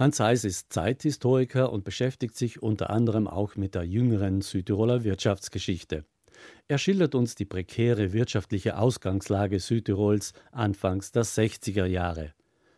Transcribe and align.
Hans 0.00 0.18
Heiß 0.18 0.44
ist 0.44 0.72
Zeithistoriker 0.72 1.70
und 1.70 1.84
beschäftigt 1.84 2.34
sich 2.34 2.62
unter 2.62 2.88
anderem 2.88 3.28
auch 3.28 3.56
mit 3.56 3.74
der 3.74 3.82
jüngeren 3.82 4.40
Südtiroler 4.40 5.04
Wirtschaftsgeschichte. 5.04 6.06
Er 6.68 6.78
schildert 6.78 7.14
uns 7.14 7.34
die 7.34 7.44
prekäre 7.44 8.14
wirtschaftliche 8.14 8.78
Ausgangslage 8.78 9.60
Südtirols 9.60 10.32
anfangs 10.52 11.12
der 11.12 11.24
60er 11.26 11.84
Jahre. 11.84 12.32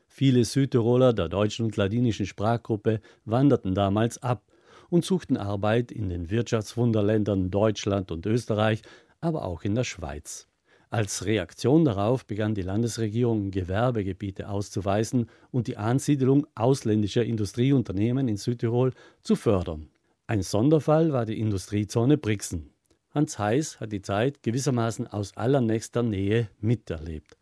Viele 0.08 0.44
Südtiroler 0.44 1.12
der 1.12 1.28
deutschen 1.28 1.64
und 1.66 1.76
ladinischen 1.76 2.26
Sprachgruppe 2.26 3.00
wanderten 3.24 3.76
damals 3.76 4.20
ab 4.20 4.42
und 4.90 5.04
suchten 5.04 5.36
Arbeit 5.36 5.92
in 5.92 6.08
den 6.08 6.28
Wirtschaftswunderländern 6.28 7.52
Deutschland 7.52 8.10
und 8.10 8.26
Österreich, 8.26 8.82
aber 9.20 9.44
auch 9.44 9.62
in 9.62 9.76
der 9.76 9.84
Schweiz. 9.84 10.48
Als 10.92 11.24
Reaktion 11.24 11.86
darauf 11.86 12.26
begann 12.26 12.54
die 12.54 12.60
Landesregierung, 12.60 13.50
Gewerbegebiete 13.50 14.50
auszuweisen 14.50 15.30
und 15.50 15.66
die 15.66 15.78
Ansiedlung 15.78 16.46
ausländischer 16.54 17.24
Industrieunternehmen 17.24 18.28
in 18.28 18.36
Südtirol 18.36 18.92
zu 19.22 19.34
fördern. 19.34 19.88
Ein 20.26 20.42
Sonderfall 20.42 21.10
war 21.10 21.24
die 21.24 21.40
Industriezone 21.40 22.18
Brixen. 22.18 22.74
Hans 23.14 23.38
Heiß 23.38 23.80
hat 23.80 23.90
die 23.90 24.02
Zeit 24.02 24.42
gewissermaßen 24.42 25.06
aus 25.06 25.34
allernächster 25.34 26.02
Nähe 26.02 26.50
miterlebt. 26.60 27.38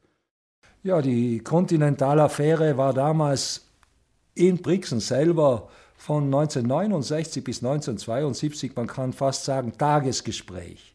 Ja, 0.85 1.03
die 1.03 1.41
Kontinentalaffäre 1.41 2.77
war 2.77 2.95
damals 2.95 3.69
in 4.37 4.63
Brixen 4.63 5.01
selber 5.01 5.71
von 5.97 6.27
1969 6.27 7.43
bis 7.43 7.65
1972, 7.65 8.77
man 8.77 8.87
kann 8.87 9.13
fast 9.13 9.45
sagen, 9.45 9.73
Tagesgespräch. 9.77 10.95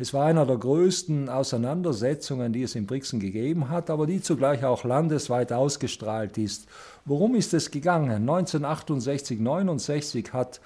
Es 0.00 0.14
war 0.14 0.24
einer 0.24 0.46
der 0.46 0.56
größten 0.56 1.28
Auseinandersetzungen, 1.28 2.54
die 2.54 2.62
es 2.62 2.74
in 2.74 2.86
Brixen 2.86 3.20
gegeben 3.20 3.68
hat, 3.68 3.90
aber 3.90 4.06
die 4.06 4.22
zugleich 4.22 4.64
auch 4.64 4.84
landesweit 4.84 5.52
ausgestrahlt 5.52 6.38
ist. 6.38 6.66
Worum 7.04 7.34
ist 7.34 7.52
es 7.52 7.70
gegangen? 7.70 8.26
1968, 8.26 9.38
69 9.38 10.32
hat 10.32 10.62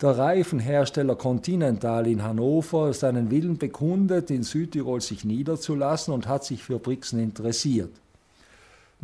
der 0.00 0.16
Reifenhersteller 0.16 1.14
Continental 1.14 2.06
in 2.06 2.22
Hannover 2.22 2.94
seinen 2.94 3.30
Willen 3.30 3.58
bekundet, 3.58 4.30
in 4.30 4.42
Südtirol 4.42 5.02
sich 5.02 5.26
niederzulassen 5.26 6.14
und 6.14 6.26
hat 6.26 6.46
sich 6.46 6.64
für 6.64 6.78
Brixen 6.78 7.20
interessiert 7.20 7.90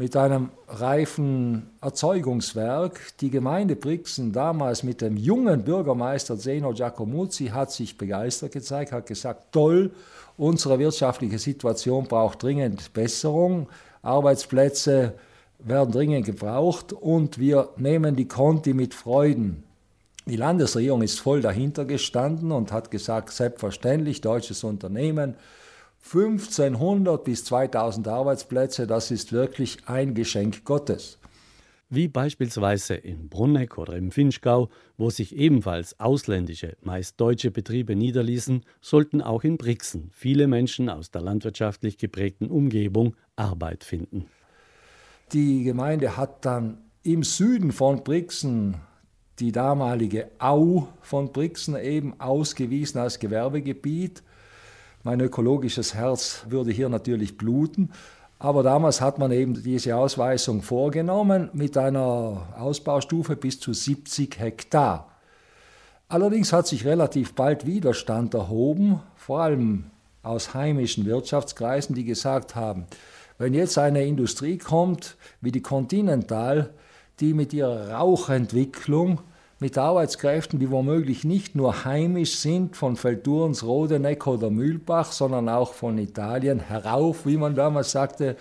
mit 0.01 0.17
einem 0.17 0.49
reifen 0.67 1.69
Erzeugungswerk. 1.83 2.99
Die 3.21 3.29
Gemeinde 3.29 3.77
Brixen, 3.77 4.33
damals 4.33 4.83
mit 4.83 5.03
dem 5.03 5.19
jungen 5.19 5.63
Bürgermeister 5.63 6.39
Zeno 6.39 6.73
Giacomuzzi, 6.73 7.49
hat 7.49 7.71
sich 7.71 7.99
begeistert 7.99 8.53
gezeigt, 8.53 8.93
hat 8.93 9.05
gesagt, 9.05 9.53
toll, 9.53 9.91
unsere 10.39 10.79
wirtschaftliche 10.79 11.39
Situation 11.39 12.05
braucht 12.05 12.43
dringend 12.43 12.95
Besserung, 12.95 13.69
Arbeitsplätze 14.01 15.13
werden 15.59 15.93
dringend 15.93 16.25
gebraucht 16.25 16.95
und 16.95 17.39
wir 17.39 17.69
nehmen 17.77 18.17
die 18.17 18.27
Conti 18.27 18.73
mit 18.73 18.95
Freuden. 18.95 19.65
Die 20.25 20.37
Landesregierung 20.37 21.03
ist 21.03 21.21
voll 21.21 21.43
dahinter 21.43 21.85
gestanden 21.85 22.53
und 22.53 22.73
hat 22.73 22.91
gesagt, 22.91 23.33
selbstverständlich, 23.33 24.23
deutsches 24.23 24.65
Unternehmen, 24.65 25.35
1500 26.05 27.23
bis 27.23 27.45
2000 27.45 28.09
Arbeitsplätze, 28.09 28.87
das 28.87 29.11
ist 29.11 29.33
wirklich 29.33 29.79
ein 29.87 30.15
Geschenk 30.15 30.65
Gottes. 30.65 31.19
Wie 31.93 32.07
beispielsweise 32.07 32.95
in 32.95 33.29
Brunneck 33.29 33.77
oder 33.77 33.97
im 33.97 34.13
Finchgau, 34.13 34.69
wo 34.97 35.11
sich 35.11 35.35
ebenfalls 35.35 35.99
ausländische, 35.99 36.77
meist 36.83 37.21
deutsche 37.21 37.51
Betriebe 37.51 37.97
niederließen, 37.97 38.65
sollten 38.81 39.21
auch 39.21 39.43
in 39.43 39.57
Brixen 39.57 40.09
viele 40.13 40.47
Menschen 40.47 40.89
aus 40.89 41.11
der 41.11 41.23
landwirtschaftlich 41.23 41.99
geprägten 41.99 42.49
Umgebung 42.49 43.17
Arbeit 43.35 43.83
finden. 43.83 44.27
Die 45.33 45.65
Gemeinde 45.65 46.17
hat 46.17 46.45
dann 46.45 46.79
im 47.03 47.25
Süden 47.25 47.73
von 47.73 48.05
Brixen 48.05 48.77
die 49.41 49.51
damalige 49.51 50.31
Au 50.39 50.89
von 51.03 51.33
Brixen 51.33 51.77
eben 51.77 52.21
ausgewiesen 52.21 53.01
als 53.01 53.19
Gewerbegebiet 53.19 54.23
mein 55.03 55.21
ökologisches 55.21 55.95
Herz 55.95 56.45
würde 56.49 56.71
hier 56.73 56.89
natürlich 56.89 57.37
bluten. 57.37 57.91
Aber 58.39 58.63
damals 58.63 59.01
hat 59.01 59.19
man 59.19 59.33
eben 59.33 59.63
diese 59.63 59.97
Ausweisung 59.97 60.63
vorgenommen 60.63 61.51
mit 61.53 61.77
einer 61.77 62.49
Ausbaustufe 62.59 63.37
bis 63.37 63.61
zu 63.61 63.73
70 63.73 64.39
Hektar. 64.39 65.11
Allerdings 66.09 66.53
hat 66.53 66.67
sich 66.67 66.85
relativ 66.85 67.35
bald 67.35 67.67
Widerstand 67.67 68.35
erhoben, 68.35 69.01
vor 69.15 69.43
allem 69.43 69.85
aus 70.23 70.55
heimischen 70.55 71.07
Wirtschaftskreisen, 71.07 71.95
die 71.95 72.05
gesagt 72.05 72.55
haben, 72.57 72.87
wenn 73.39 73.55
jetzt 73.55 73.79
eine 73.79 74.05
Industrie 74.05 74.59
kommt 74.59 75.17
wie 75.41 75.53
die 75.53 75.63
Continental, 75.63 76.71
die 77.21 77.33
mit 77.33 77.53
ihrer 77.53 77.93
Rauchentwicklung 77.93 79.21
mit 79.61 79.77
Arbeitskräften, 79.77 80.59
die 80.59 80.71
womöglich 80.71 81.25
nicht 81.25 81.55
nur 81.55 81.85
heimisch 81.85 82.37
sind 82.37 82.77
von 82.77 82.97
Feldurns, 82.97 83.63
Rodeneck 83.63 84.27
oder 84.27 84.49
Mühlbach, 84.49 85.13
sondern 85.13 85.51
auch 85.51 85.75
von 85.75 85.99
Italien 85.99 86.61
herauf, 86.61 87.27
wie 87.27 87.37
man 87.37 87.55
damals 87.55 87.93
sagte. 87.93 88.37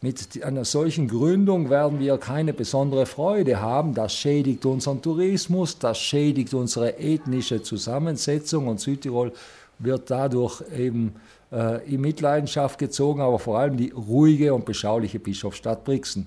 Mit 0.00 0.42
einer 0.42 0.64
solchen 0.64 1.08
Gründung 1.08 1.70
werden 1.70 1.98
wir 1.98 2.18
keine 2.18 2.52
besondere 2.52 3.06
Freude 3.06 3.60
haben. 3.60 3.94
Das 3.94 4.14
schädigt 4.14 4.66
unseren 4.66 5.00
Tourismus, 5.00 5.78
das 5.78 5.98
schädigt 5.98 6.52
unsere 6.52 6.98
ethnische 6.98 7.62
Zusammensetzung 7.62 8.68
und 8.68 8.80
Südtirol 8.80 9.32
wird 9.78 10.10
dadurch 10.10 10.62
eben 10.76 11.14
äh, 11.52 11.86
in 11.92 12.00
Mitleidenschaft 12.00 12.78
gezogen, 12.78 13.20
aber 13.20 13.38
vor 13.38 13.58
allem 13.58 13.76
die 13.76 13.90
ruhige 13.90 14.54
und 14.54 14.64
beschauliche 14.64 15.18
Bischofsstadt 15.18 15.84
Brixen. 15.84 16.26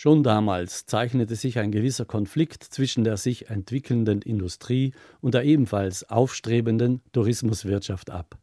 Schon 0.00 0.22
damals 0.22 0.86
zeichnete 0.86 1.34
sich 1.34 1.58
ein 1.58 1.72
gewisser 1.72 2.04
Konflikt 2.04 2.62
zwischen 2.62 3.02
der 3.02 3.16
sich 3.16 3.50
entwickelnden 3.50 4.22
Industrie 4.22 4.94
und 5.20 5.34
der 5.34 5.42
ebenfalls 5.42 6.08
aufstrebenden 6.08 7.02
Tourismuswirtschaft 7.10 8.08
ab. 8.08 8.38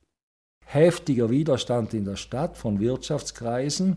Heftiger 0.66 1.30
Widerstand 1.30 1.94
in 1.94 2.04
der 2.04 2.18
Stadt 2.18 2.58
von 2.58 2.82
Wirtschaftskreisen, 2.82 3.96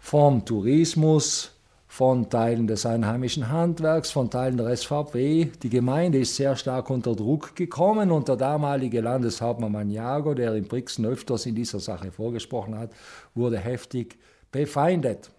vom 0.00 0.44
Tourismus, 0.44 1.52
von 1.86 2.30
Teilen 2.30 2.66
des 2.66 2.84
einheimischen 2.84 3.48
Handwerks, 3.48 4.10
von 4.10 4.28
Teilen 4.28 4.56
der 4.56 4.76
SVP. 4.76 5.52
Die 5.62 5.70
Gemeinde 5.70 6.18
ist 6.18 6.34
sehr 6.34 6.56
stark 6.56 6.90
unter 6.90 7.14
Druck 7.14 7.54
gekommen 7.54 8.10
und 8.10 8.26
der 8.26 8.34
damalige 8.34 9.02
Landeshauptmann 9.02 9.70
Maniago, 9.70 10.34
der 10.34 10.56
in 10.56 10.66
Brixen 10.66 11.06
öfters 11.06 11.46
in 11.46 11.54
dieser 11.54 11.78
Sache 11.78 12.10
vorgesprochen 12.10 12.76
hat, 12.76 12.90
wurde 13.36 13.56
heftig 13.56 14.18
befeindet. 14.50 15.30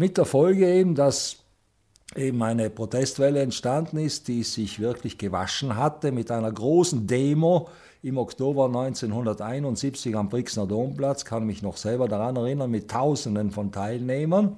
Mit 0.00 0.16
der 0.16 0.26
Folge 0.26 0.72
eben, 0.72 0.94
dass 0.94 1.38
eben 2.14 2.40
eine 2.44 2.70
Protestwelle 2.70 3.40
entstanden 3.40 3.98
ist, 3.98 4.28
die 4.28 4.44
sich 4.44 4.78
wirklich 4.78 5.18
gewaschen 5.18 5.74
hatte 5.74 6.12
mit 6.12 6.30
einer 6.30 6.52
großen 6.52 7.08
Demo 7.08 7.68
im 8.04 8.16
Oktober 8.16 8.66
1971 8.66 10.14
am 10.14 10.28
Brixner 10.28 10.68
Domplatz, 10.68 11.24
kann 11.24 11.46
mich 11.46 11.62
noch 11.62 11.76
selber 11.76 12.06
daran 12.06 12.36
erinnern, 12.36 12.70
mit 12.70 12.88
Tausenden 12.88 13.50
von 13.50 13.72
Teilnehmern 13.72 14.56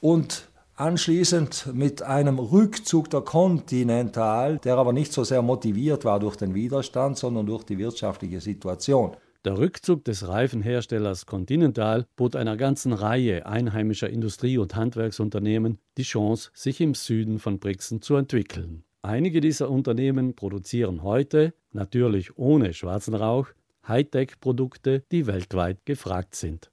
und 0.00 0.48
anschließend 0.74 1.70
mit 1.72 2.02
einem 2.02 2.40
Rückzug 2.40 3.10
der 3.10 3.20
Continental, 3.20 4.58
der 4.58 4.76
aber 4.76 4.92
nicht 4.92 5.12
so 5.12 5.22
sehr 5.22 5.40
motiviert 5.40 6.04
war 6.04 6.18
durch 6.18 6.34
den 6.34 6.56
Widerstand, 6.56 7.16
sondern 7.16 7.46
durch 7.46 7.62
die 7.62 7.78
wirtschaftliche 7.78 8.40
Situation. 8.40 9.12
Der 9.44 9.56
Rückzug 9.56 10.04
des 10.04 10.26
Reifenherstellers 10.26 11.24
Continental 11.24 12.06
bot 12.16 12.34
einer 12.34 12.56
ganzen 12.56 12.92
Reihe 12.92 13.46
einheimischer 13.46 14.10
Industrie- 14.10 14.58
und 14.58 14.74
Handwerksunternehmen 14.74 15.78
die 15.96 16.02
Chance, 16.02 16.50
sich 16.54 16.80
im 16.80 16.94
Süden 16.94 17.38
von 17.38 17.60
Brixen 17.60 18.02
zu 18.02 18.16
entwickeln. 18.16 18.82
Einige 19.02 19.40
dieser 19.40 19.70
Unternehmen 19.70 20.34
produzieren 20.34 21.04
heute, 21.04 21.54
natürlich 21.70 22.36
ohne 22.36 22.74
schwarzen 22.74 23.14
Rauch, 23.14 23.46
Hightech-Produkte, 23.86 25.04
die 25.12 25.28
weltweit 25.28 25.86
gefragt 25.86 26.34
sind. 26.34 26.72